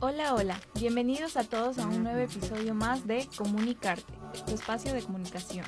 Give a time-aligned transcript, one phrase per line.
[0.00, 4.12] Hola, hola, bienvenidos a todos a un nuevo episodio más de Comunicarte,
[4.46, 5.64] tu espacio de comunicación.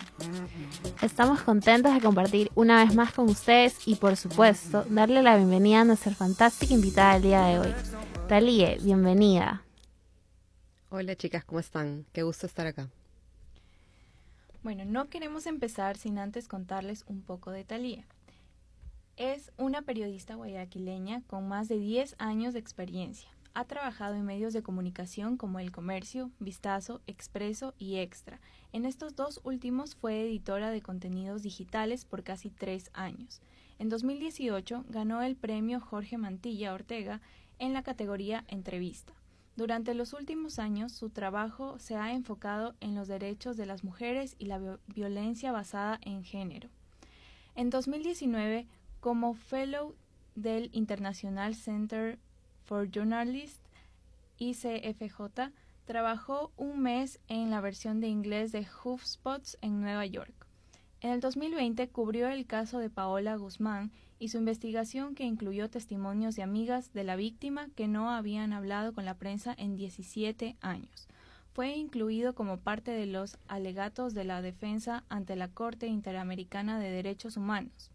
[1.02, 5.80] Estamos contentos de compartir una vez más con ustedes y por supuesto darle la bienvenida
[5.80, 7.74] a nuestra fantástica invitada del día de hoy.
[8.28, 9.62] Talie, bienvenida.
[10.90, 12.06] Hola chicas, ¿cómo están?
[12.12, 12.88] Qué gusto estar acá.
[14.62, 18.04] Bueno, no queremos empezar sin antes contarles un poco de Talía.
[19.16, 23.30] Es una periodista guayaquileña con más de 10 años de experiencia.
[23.54, 28.42] Ha trabajado en medios de comunicación como El Comercio, Vistazo, Expreso y Extra.
[28.74, 33.40] En estos dos últimos fue editora de contenidos digitales por casi tres años.
[33.78, 37.22] En 2018 ganó el premio Jorge Mantilla Ortega
[37.58, 39.14] en la categoría Entrevista.
[39.56, 44.36] Durante los últimos años, su trabajo se ha enfocado en los derechos de las mujeres
[44.38, 46.68] y la violencia basada en género.
[47.54, 48.66] En 2019,
[49.06, 49.94] como fellow
[50.34, 52.18] del International Center
[52.64, 53.62] for Journalists,
[54.38, 55.52] ICFJ,
[55.84, 60.34] trabajó un mes en la versión de inglés de HuffSpots en Nueva York.
[61.02, 66.34] En el 2020 cubrió el caso de Paola Guzmán y su investigación que incluyó testimonios
[66.34, 71.06] de amigas de la víctima que no habían hablado con la prensa en 17 años.
[71.52, 76.90] Fue incluido como parte de los alegatos de la defensa ante la Corte Interamericana de
[76.90, 77.92] Derechos Humanos.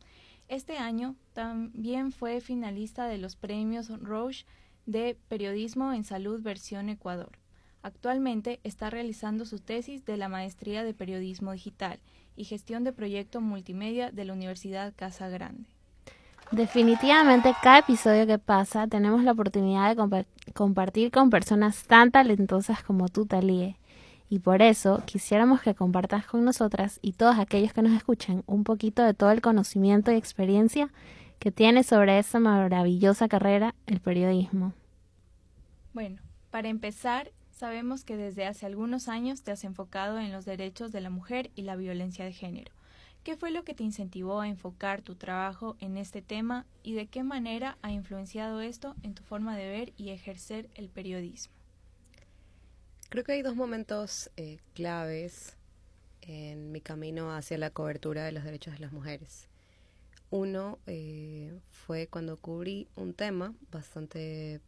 [0.52, 4.46] Este año también fue finalista de los premios Roche
[4.86, 7.30] de Periodismo en Salud versión Ecuador.
[7.84, 12.02] Actualmente está realizando su tesis de la Maestría de Periodismo Digital
[12.36, 15.70] y Gestión de Proyecto Multimedia de la Universidad Casa Grande.
[16.52, 23.08] Definitivamente cada episodio que pasa tenemos la oportunidad de compartir con personas tan talentosas como
[23.08, 23.78] tú, Talie.
[24.32, 28.64] Y por eso quisiéramos que compartas con nosotras y todos aquellos que nos escuchen un
[28.64, 30.90] poquito de todo el conocimiento y experiencia
[31.38, 34.72] que tienes sobre esta maravillosa carrera, el periodismo.
[35.92, 40.94] Bueno, para empezar, sabemos que desde hace algunos años te has enfocado en los derechos
[40.94, 42.72] de la mujer y la violencia de género.
[43.26, 47.08] ¿Qué fue lo que te incentivó a enfocar tu trabajo en este tema y de
[47.08, 51.61] qué manera ha influenciado esto en tu forma de ver y ejercer el periodismo?
[53.12, 55.58] Creo que hay dos momentos eh, claves
[56.22, 59.50] en mi camino hacia la cobertura de los derechos de las mujeres.
[60.30, 64.62] Uno eh, fue cuando cubrí un tema bastante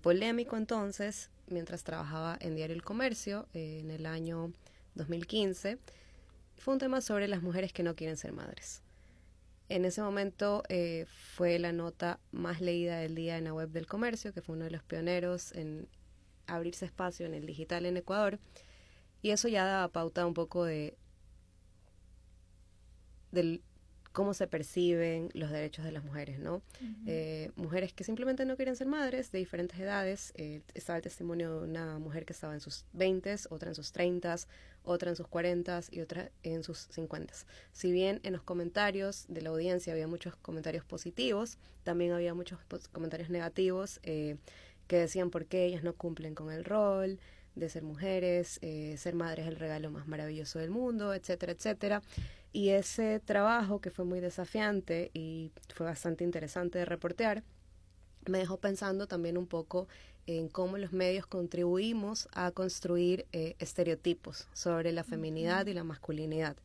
[0.00, 4.52] polémico entonces, mientras trabajaba en Diario El Comercio eh, en el año
[4.94, 5.78] 2015.
[6.54, 8.80] Fue un tema sobre las mujeres que no quieren ser madres.
[9.68, 10.62] En ese momento
[11.34, 14.66] fue la nota más leída del día en la web del comercio, que fue uno
[14.66, 15.88] de los pioneros en
[16.46, 18.38] abrirse espacio en el digital en Ecuador.
[19.22, 20.96] Y eso ya daba pauta un poco de
[23.32, 23.62] del
[24.16, 26.62] cómo se perciben los derechos de las mujeres, ¿no?
[27.06, 30.32] Eh, mujeres que simplemente no quieren ser madres de diferentes edades.
[30.36, 33.92] Eh, estaba el testimonio de una mujer que estaba en sus 20, otra en sus
[33.92, 34.34] 30,
[34.84, 37.34] otra en sus 40 y otra en sus 50.
[37.72, 42.58] Si bien en los comentarios de la audiencia había muchos comentarios positivos, también había muchos
[42.92, 44.38] comentarios negativos eh,
[44.86, 47.18] que decían por qué ellas no cumplen con el rol
[47.54, 52.02] de ser mujeres, eh, ser madres es el regalo más maravilloso del mundo, etcétera, etcétera.
[52.52, 57.42] Y ese trabajo, que fue muy desafiante y fue bastante interesante de reportear,
[58.28, 59.88] me dejó pensando también un poco
[60.26, 66.56] en cómo los medios contribuimos a construir eh, estereotipos sobre la feminidad y la masculinidad.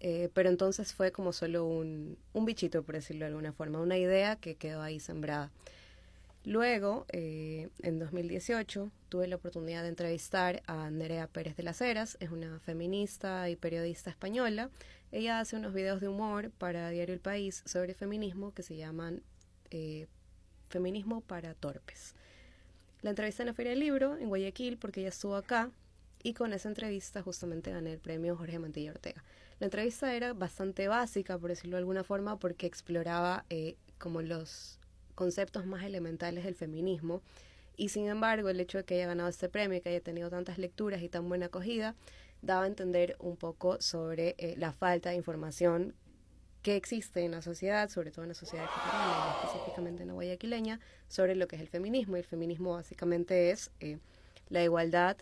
[0.00, 3.98] Eh, pero entonces fue como solo un, un bichito, por decirlo de alguna forma, una
[3.98, 5.50] idea que quedó ahí sembrada.
[6.44, 12.16] Luego, eh, en 2018, tuve la oportunidad de entrevistar a Nerea Pérez de las Heras,
[12.18, 14.68] es una feminista y periodista española.
[15.12, 19.22] Ella hace unos videos de humor para Diario El País sobre feminismo que se llaman
[19.70, 20.08] eh,
[20.68, 22.14] Feminismo para Torpes.
[23.02, 25.70] La entrevisté en la Feria del Libro, en Guayaquil, porque ella estuvo acá
[26.24, 29.22] y con esa entrevista justamente gané el premio Jorge Mantilla Ortega.
[29.60, 34.80] La entrevista era bastante básica, por decirlo de alguna forma, porque exploraba eh, como los
[35.22, 37.22] conceptos más elementales del feminismo.
[37.76, 40.30] Y sin embargo, el hecho de que haya ganado este premio y que haya tenido
[40.30, 41.94] tantas lecturas y tan buena acogida,
[42.42, 45.94] daba a entender un poco sobre eh, la falta de información
[46.62, 50.80] que existe en la sociedad, sobre todo en la sociedad catalana específicamente en la guayaquileña,
[51.06, 52.16] sobre lo que es el feminismo.
[52.16, 53.98] Y el feminismo básicamente es eh,
[54.48, 55.16] la igualdad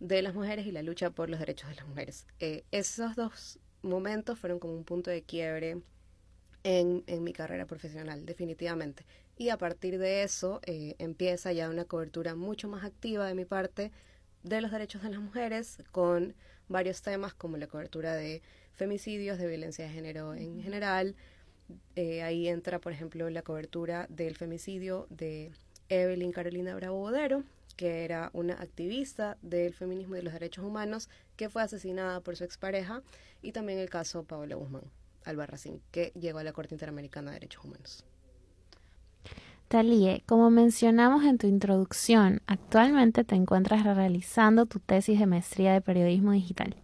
[0.00, 2.26] de las mujeres y la lucha por los derechos de las mujeres.
[2.40, 5.80] Eh, esos dos momentos fueron como un punto de quiebre
[6.62, 9.04] en, en mi carrera profesional, definitivamente.
[9.40, 13.46] Y a partir de eso eh, empieza ya una cobertura mucho más activa de mi
[13.46, 13.90] parte
[14.42, 16.34] de los derechos de las mujeres con
[16.68, 18.42] varios temas como la cobertura de
[18.74, 21.16] femicidios, de violencia de género en general,
[21.96, 25.52] Eh, ahí entra, por ejemplo, la cobertura del femicidio de
[25.88, 27.44] Evelyn Carolina Bravo Bodero,
[27.76, 32.36] que era una activista del feminismo y de los derechos humanos, que fue asesinada por
[32.36, 33.02] su expareja,
[33.40, 34.84] y también el caso Paola Guzmán
[35.24, 38.04] Albarracín, que llegó a la Corte Interamericana de Derechos Humanos.
[39.70, 45.80] Talie, como mencionamos en tu introducción, actualmente te encuentras realizando tu tesis de maestría de
[45.80, 46.74] periodismo digital.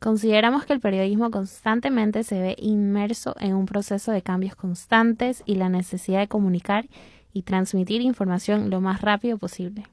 [0.00, 5.54] Consideramos que el periodismo constantemente se ve inmerso en un proceso de cambios constantes y
[5.54, 6.88] la necesidad de comunicar
[7.32, 9.84] y transmitir información lo más rápido posible.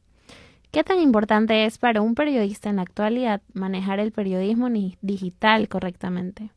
[0.71, 4.67] ¿Qué tan importante es para un periodista en la actualidad manejar el periodismo
[5.01, 6.51] digital correctamente?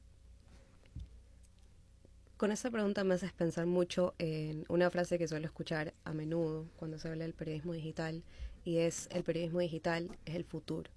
[2.41, 6.71] Con esa pregunta me haces pensar mucho en una frase que suelo escuchar a menudo
[6.77, 8.25] cuando se habla del periodismo digital
[8.65, 10.91] y es el periodismo digital es el futuro.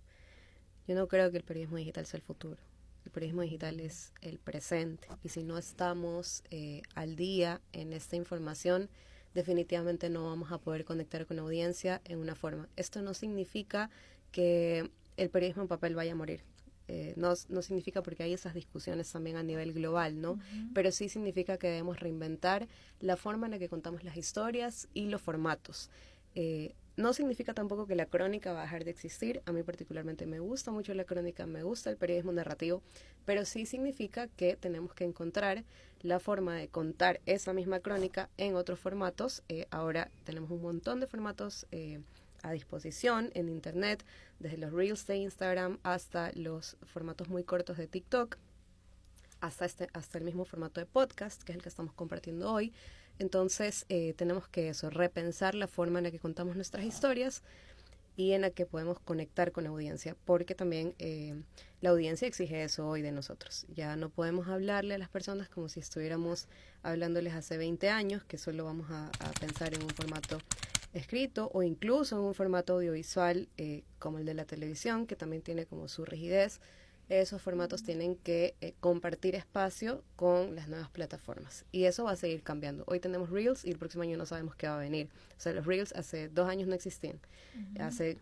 [0.88, 2.62] Yo no creo que el periodismo digital sea el futuro.
[3.04, 8.16] El periodismo digital es el presente y si no estamos eh, al día en esta
[8.16, 8.90] información,
[9.34, 12.70] definitivamente no vamos a poder conectar con la audiencia en una forma.
[12.78, 13.90] Esto no significa
[14.32, 16.53] que el periodismo en papel vaya a morir.
[16.88, 20.40] Eh, no, no, significa porque hay esas discusiones también a nivel global, ¿no?
[20.74, 22.68] Pero sí significa que debemos reinventar
[23.00, 25.90] la forma en la que contamos las historias y los formatos.
[26.36, 29.42] Eh, no significa tampoco que la crónica va a dejar de existir.
[29.46, 32.84] A mí particularmente me gusta mucho la crónica, me gusta el periodismo narrativo,
[33.26, 35.64] pero sí significa que tenemos que encontrar
[36.02, 39.42] la forma de contar esa misma crónica en otros formatos.
[39.50, 41.66] Eh, ahora tenemos un montón de formatos
[42.44, 44.06] a disposición en Internet,
[44.40, 48.38] desde los Reels de Instagram hasta los formatos muy cortos de TikTok,
[49.40, 52.72] hasta, este, hasta el mismo formato de podcast, que es el que estamos compartiendo hoy.
[53.20, 57.44] Entonces, eh, tenemos que eso, repensar la forma en la que contamos nuestras historias
[58.16, 61.42] y en la que podemos conectar con la audiencia, porque también eh,
[61.82, 63.66] la audiencia exige eso hoy de nosotros.
[63.74, 66.48] Ya no podemos hablarle a las personas como si estuviéramos
[66.84, 70.38] hablándoles hace 20 años, que solo vamos a, a pensar en un formato
[70.94, 75.42] escrito o incluso en un formato audiovisual eh, como el de la televisión, que también
[75.42, 76.62] tiene como su rigidez,
[77.10, 81.66] esos formatos tienen que eh, compartir espacio con las nuevas plataformas.
[81.72, 82.84] Y eso va a seguir cambiando.
[82.88, 85.10] Hoy tenemos Reels y el próximo año no sabemos qué va a venir.
[85.38, 87.20] O sea, los Reels hace dos años no existían.
[87.80, 88.18] Hace,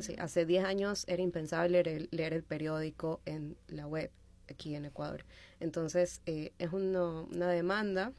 [0.00, 0.16] sí.
[0.18, 4.10] hace diez años era impensable leer, el periódico en la web
[4.48, 5.24] aquí en Ecuador.
[5.60, 8.12] Entonces, eh, es una demanda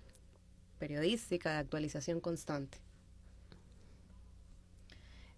[0.79, 2.79] periodística de actualización constante.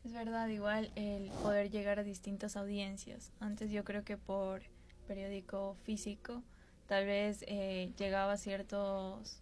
[0.03, 3.31] Es verdad, igual el poder llegar a distintas audiencias.
[3.39, 4.61] Antes yo creo que por
[5.07, 6.43] periódico físico
[6.87, 9.41] tal vez eh, llegaba a ciertos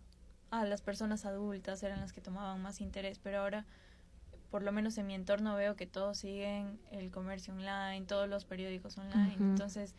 [0.51, 3.65] a las personas adultas eran las que tomaban más interés, pero ahora
[4.51, 8.43] por lo menos en mi entorno veo que todos siguen el comercio online, todos los
[8.45, 9.95] periódicos online, entonces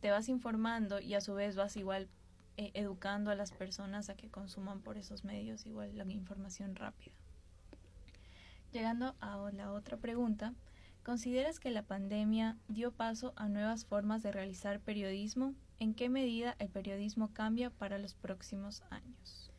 [0.00, 2.08] te vas informando y a su vez vas igual
[2.56, 7.21] eh, educando a las personas a que consuman por esos medios igual la información rápida.
[8.72, 10.54] Llegando a la otra pregunta,
[11.04, 15.54] ¿consideras que la pandemia dio paso a nuevas formas de realizar periodismo?
[15.78, 19.50] ¿En qué medida el periodismo cambia para los próximos años?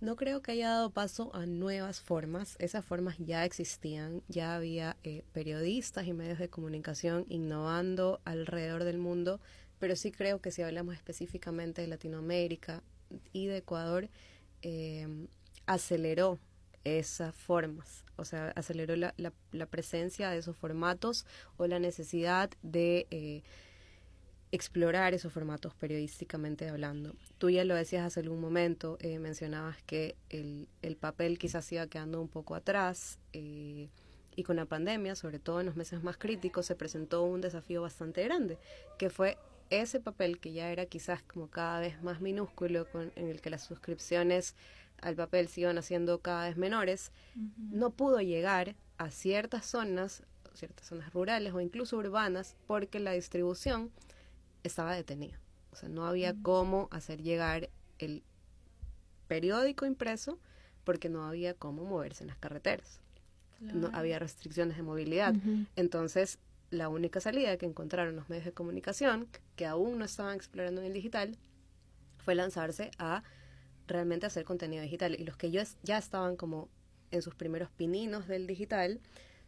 [0.00, 2.54] No creo que haya dado paso a nuevas formas.
[2.60, 8.98] Esas formas ya existían, ya había eh, periodistas y medios de comunicación innovando alrededor del
[8.98, 9.40] mundo,
[9.80, 12.84] pero sí creo que si hablamos específicamente de Latinoamérica
[13.32, 14.08] y de Ecuador,
[14.62, 15.26] eh,
[15.66, 16.38] aceleró
[16.84, 21.26] esas formas, o sea, aceleró la, la, presencia de esos formatos
[21.56, 23.42] o la necesidad de eh,
[24.52, 27.14] explorar esos formatos periodísticamente hablando.
[27.38, 31.86] Tú ya lo decías hace algún momento, eh, mencionabas que el, el, papel quizás iba
[31.86, 33.88] quedando un poco atrás eh,
[34.36, 37.82] y con la pandemia, sobre todo en los meses más críticos, se presentó un desafío
[37.82, 38.58] bastante grande,
[38.98, 39.36] que fue
[39.70, 43.50] ese papel que ya era quizás como cada vez más minúsculo, con, en el que
[43.50, 44.54] las suscripciones
[45.02, 47.12] al papel se iban haciendo cada vez menores,
[47.70, 50.22] no pudo llegar a ciertas zonas,
[50.54, 53.90] ciertas zonas rurales o incluso urbanas, porque la distribución
[54.62, 55.38] estaba detenida.
[55.72, 57.68] O sea, no había cómo hacer llegar
[57.98, 58.22] el
[59.26, 60.38] periódico impreso
[60.84, 63.00] porque no había cómo moverse en las carreteras.
[63.60, 65.34] No había restricciones de movilidad.
[65.76, 66.38] Entonces,
[66.70, 70.88] la única salida que encontraron los medios de comunicación, que aún no estaban explorando en
[70.88, 71.36] el digital,
[72.18, 73.22] fue lanzarse a
[73.92, 75.14] realmente hacer contenido digital.
[75.18, 76.68] Y los que ya estaban como
[77.10, 79.00] en sus primeros pininos del digital,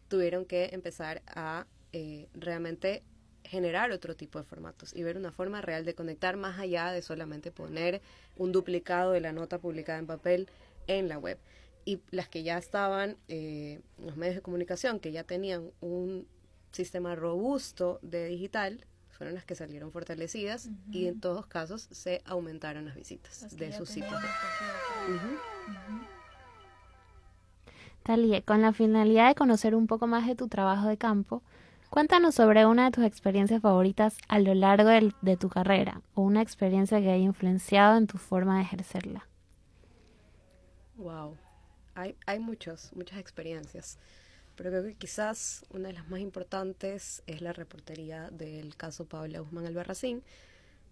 [0.09, 3.03] tuvieron que empezar a eh, realmente
[3.45, 7.03] generar otro tipo de formatos y ver una forma real de conectar más allá de
[7.03, 8.01] solamente poner
[8.37, 10.49] un duplicado de la nota publicada en papel
[10.87, 11.39] en la web.
[11.85, 16.27] Y las que ya estaban, eh, los medios de comunicación, que ya tenían un
[16.73, 22.85] sistema robusto de digital, fueron las que salieron fortalecidas y en todos casos se aumentaron
[22.85, 24.21] las visitas de sus sitios.
[28.03, 31.43] Talie, con la finalidad de conocer un poco más de tu trabajo de campo,
[31.89, 34.91] cuéntanos sobre una de tus experiencias favoritas a lo largo
[35.23, 39.27] de, tu carrera o una experiencia que haya influenciado en tu forma de ejercerla.
[40.97, 41.37] Wow,
[41.95, 43.99] hay, hay muchos, muchas experiencias,
[44.57, 49.41] pero creo que quizás una de las más importantes es la reportería del caso Paula
[49.41, 50.23] Guzmán Albarracín.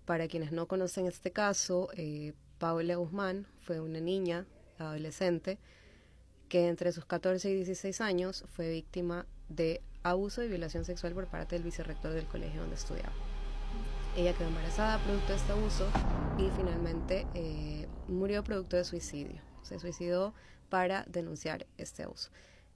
[0.05, 4.47] Para quienes no conocen este caso, eh, Paula Guzmán fue una niña,
[4.79, 5.59] adolescente,
[6.49, 11.27] que entre sus 14 y 16 años fue víctima de abuso y violación sexual por
[11.29, 13.13] parte del vicerrector del colegio donde estudiaba.
[14.17, 15.89] Ella quedó embarazada producto de este abuso
[16.39, 19.41] y finalmente eh, murió producto de suicidio.
[19.63, 20.35] Se suicidó
[20.69, 22.31] para denunciar este abuso.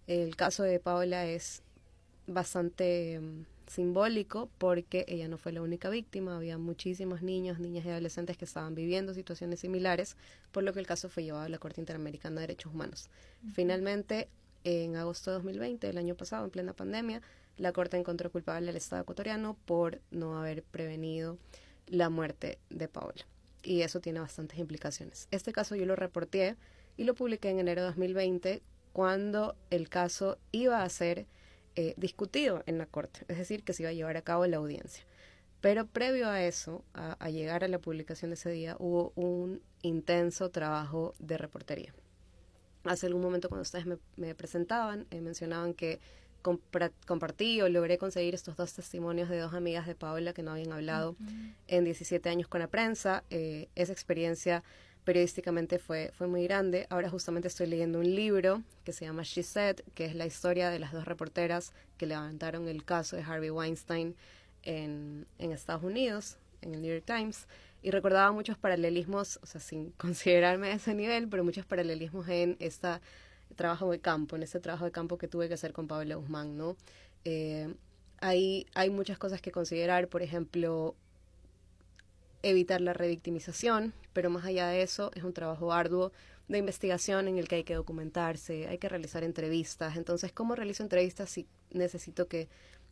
[0.06, 1.62] El caso de Paola es
[2.26, 7.90] bastante mm, simbólico porque ella no fue la única víctima, había muchísimos niños, niñas y
[7.90, 10.16] adolescentes que estaban viviendo situaciones similares,
[10.52, 13.08] por lo que el caso fue llevado a la Corte Interamericana de Derechos Humanos.
[13.52, 14.28] Finalmente,
[14.64, 17.20] en agosto de 2020, el año pasado, en plena pandemia,
[17.56, 21.38] la Corte encontró culpable al Estado ecuatoriano por no haber prevenido
[21.86, 23.26] la muerte de Paola.
[23.62, 25.26] Y eso tiene bastantes implicaciones.
[25.30, 26.56] Este caso yo lo reporté
[26.96, 28.62] y lo publiqué en enero de 2020
[28.96, 31.26] cuando el caso iba a ser
[31.74, 34.56] eh, discutido en la Corte, es decir, que se iba a llevar a cabo la
[34.56, 35.04] audiencia.
[35.60, 40.48] Pero previo a eso, a, llegar a la publicación de ese día, hubo un intenso
[40.48, 41.92] trabajo de reportería.
[42.84, 43.84] Hace algún momento cuando ustedes
[44.16, 46.00] me, presentaban, eh, mencionaban que
[46.40, 50.72] compartí o logré conseguir estos dos testimonios de dos amigas de Paola que no habían
[50.72, 51.16] hablado
[51.66, 53.24] en 17 años con la prensa.
[53.28, 54.64] Eh, esa experiencia
[55.06, 56.86] periodísticamente fue, fue muy grande.
[56.90, 60.68] Ahora justamente estoy leyendo un libro que se llama She Said, que es la historia
[60.68, 64.16] de las dos reporteras que levantaron el caso de Harvey Weinstein
[64.64, 67.46] en, en Estados Unidos, en el New York Times.
[67.82, 72.56] Y recordaba muchos paralelismos, o sea, sin considerarme a ese nivel, pero muchos paralelismos en
[72.58, 72.88] este
[73.54, 76.58] trabajo de campo, en este trabajo de campo que tuve que hacer con Pablo Guzmán,
[76.58, 76.76] ¿no?
[77.24, 77.72] Eh,
[78.18, 80.96] hay muchas cosas que considerar, por ejemplo,
[82.42, 86.10] evitar la revictimización, pero más allá de eso es un trabajo arduo
[86.48, 89.94] de investigación en el que hay que documentarse, hay que realizar entrevistas.
[89.98, 92.48] Entonces, ¿cómo realizo entrevistas si necesito que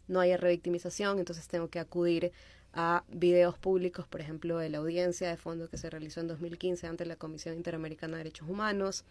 [0.06, 1.18] no haya revictimización?
[1.18, 2.30] Entonces tengo que acudir
[2.74, 6.88] a videos públicos, por ejemplo, de la audiencia de fondo que se realizó en 2015
[6.88, 9.06] ante la Comisión Interamericana de Derechos Humanos,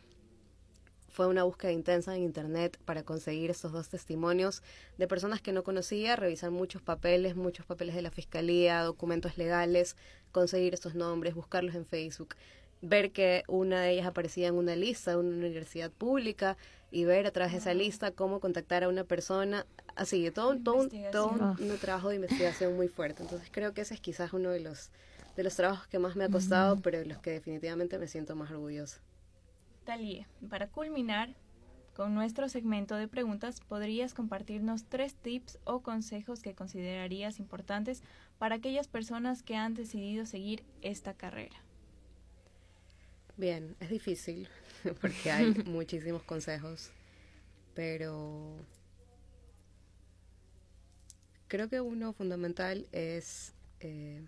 [1.13, 4.63] fue una búsqueda intensa en Internet para conseguir estos dos testimonios
[4.97, 9.95] de personas que no conocía, revisar muchos papeles, muchos papeles de la Fiscalía, documentos legales,
[10.31, 12.35] conseguir estos nombres, buscarlos en Facebook,
[12.81, 16.57] ver que una de ellas aparecía en una lista de una universidad pública
[16.89, 19.67] y ver a través de esa lista cómo contactar a una persona.
[19.95, 23.21] Así, todo, todo, todo un, trabajo de investigación muy fuerte.
[23.21, 24.89] Entonces creo que ese es quizás uno de los,
[25.35, 28.35] de los trabajos que más me ha costado, pero de los que definitivamente me siento
[28.35, 28.99] más orgullosa.
[29.83, 31.35] Talie, para culminar
[31.93, 38.01] con nuestro segmento de preguntas, ¿podrías compartirnos tres tips o consejos que considerarías importantes
[38.39, 41.55] para aquellas personas que han decidido seguir esta carrera?
[43.37, 44.47] Bien, es difícil
[45.01, 46.91] porque hay muchísimos consejos,
[47.75, 48.55] pero
[51.47, 54.25] creo que uno fundamental es eh,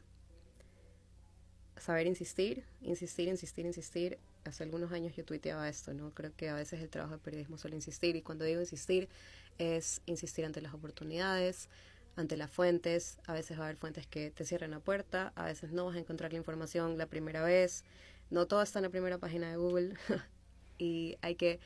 [1.78, 6.12] saber insistir, insistir, insistir, insistir hace algunos años yo tuiteaba esto, ¿no?
[6.14, 9.10] Creo que a veces el trabajo de periodismo suele insistir y cuando digo insistir
[9.58, 11.70] es insistir ante las oportunidades,
[12.16, 15.46] ante las fuentes, a veces va a haber fuentes que te cierran la puerta, a
[15.46, 17.84] veces no vas a encontrar la información la primera vez,
[18.30, 19.96] no todo está en la primera página de Google
[20.78, 21.60] y hay que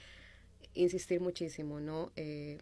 [0.74, 2.12] insistir muchísimo, ¿no?
[2.16, 2.60] Eh,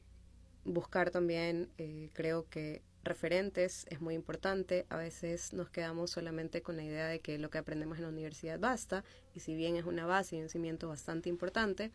[0.65, 4.85] buscar también, eh, creo que referentes es muy importante.
[4.89, 8.09] A veces nos quedamos solamente con la idea de que lo que aprendemos en la
[8.09, 11.91] universidad basta, y si bien es una base y un cimiento bastante importante,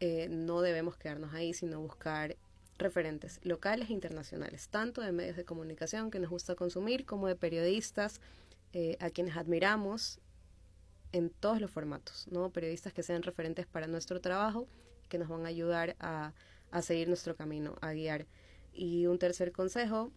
[0.00, 2.36] eh, no debemos quedarnos ahí, sino buscar
[2.78, 7.36] referentes locales e internacionales, tanto de medios de comunicación que nos gusta consumir, como de
[7.36, 8.20] periodistas
[8.72, 10.20] eh, a quienes admiramos
[11.12, 12.50] en todos los formatos, ¿no?
[12.50, 14.68] Periodistas que sean referentes para nuestro trabajo,
[15.08, 16.32] que nos van a ayudar a,
[16.70, 18.26] a seguir nuestro camino, a guiar.
[18.72, 20.10] Y un tercer consejo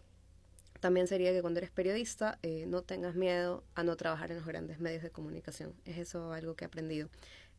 [0.79, 4.45] también sería que cuando eres periodista eh, no tengas miedo a no trabajar en los
[4.45, 5.73] grandes medios de comunicación.
[5.85, 7.09] Es eso algo que he aprendido.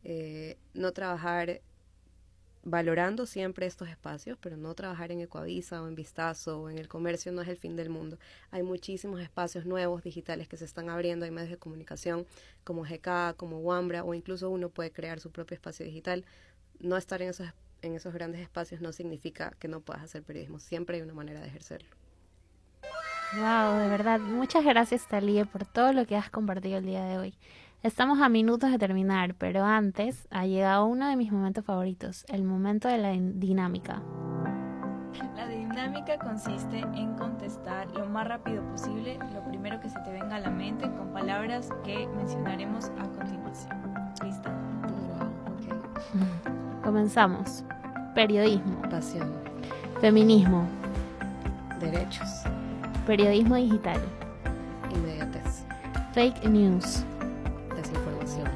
[0.03, 1.61] Eh, no trabajar
[2.65, 6.87] valorando siempre estos espacios, pero no trabajar en Ecoavisa o en Vistazo o en el
[6.87, 8.19] comercio no es el fin del mundo.
[8.51, 12.25] Hay muchísimos espacios nuevos digitales que se están abriendo, hay medios de comunicación
[12.63, 16.25] como GK, como Wambra o incluso uno puede crear su propio espacio digital.
[16.79, 17.47] No estar en esos
[17.87, 20.59] en esos grandes espacios no significa que no puedas hacer periodismo.
[20.59, 21.89] Siempre hay una manera de ejercerlo.
[23.33, 27.17] Wow, de verdad, muchas gracias Talie por todo lo que has compartido el día de
[27.17, 27.33] hoy.
[27.83, 32.43] Estamos a minutos de terminar, pero antes ha llegado uno de mis momentos favoritos, el
[32.43, 34.01] momento de la dinámica.
[35.35, 40.37] La dinámica consiste en contestar lo más rápido posible lo primero que se te venga
[40.37, 44.13] a la mente con palabras que mencionaremos a continuación.
[44.23, 44.51] ¿Lista?
[46.83, 47.65] Comenzamos.
[48.15, 48.81] Periodismo.
[48.89, 49.33] Pasión.
[49.99, 50.65] Feminismo.
[51.81, 52.43] Derechos.
[53.05, 53.99] Periodismo digital.
[54.89, 55.65] Inmediatez.
[56.13, 57.03] Fake news.
[57.75, 58.47] Desinformación.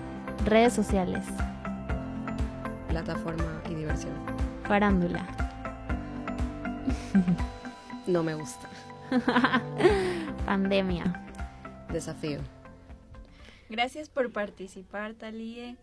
[0.45, 1.25] Redes sociales.
[2.87, 4.13] Plataforma y diversión.
[4.63, 5.25] Farándula.
[8.07, 8.67] No me gusta.
[10.47, 11.03] Pandemia.
[11.91, 12.39] Desafío.
[13.69, 15.77] Gracias por participar, Talie.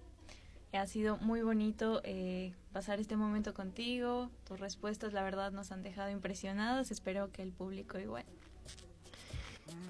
[0.72, 4.30] Ha sido muy bonito eh, pasar este momento contigo.
[4.46, 6.90] Tus respuestas, la verdad, nos han dejado impresionados.
[6.90, 8.24] Espero que el público igual.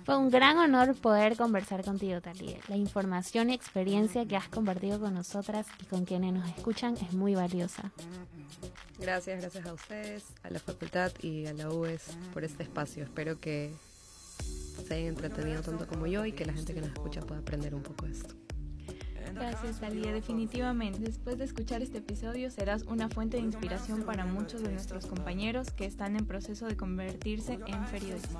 [0.04, 2.61] Fue un gran honor poder conversar contigo, Talie.
[2.68, 7.12] La información y experiencia que has compartido con nosotras y con quienes nos escuchan es
[7.12, 7.90] muy valiosa.
[9.00, 13.02] Gracias, gracias a ustedes, a la facultad y a la UES por este espacio.
[13.02, 13.75] Espero que
[14.87, 17.75] se hayan entretenido tanto como yo y que la gente que nos escucha pueda aprender
[17.75, 18.35] un poco de esto.
[19.36, 20.12] Gracias, Talia.
[20.12, 25.06] Definitivamente, después de escuchar este episodio, serás una fuente de inspiración para muchos de nuestros
[25.06, 28.32] compañeros que están en proceso de convertirse en periodistas.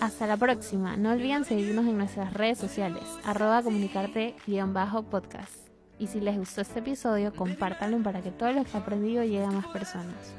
[0.00, 0.96] Hasta la próxima.
[0.96, 5.68] No olviden seguirnos en nuestras redes sociales, arroba comunicarte-podcast.
[5.98, 9.44] Y si les gustó este episodio, compártanlo para que todo lo que he aprendido llegue
[9.44, 10.34] a más personas.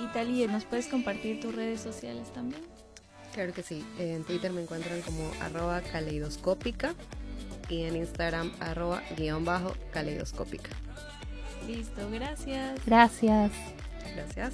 [0.00, 2.71] Y Talie, ¿nos puedes compartir tus redes sociales también?
[3.32, 3.84] Claro que sí.
[3.98, 6.94] En Twitter me encuentran como arroba caleidoscópica
[7.68, 10.70] y en Instagram arroba guion bajo caleidoscópica.
[11.66, 12.80] Listo, gracias.
[12.84, 13.52] Gracias.
[14.14, 14.52] Gracias.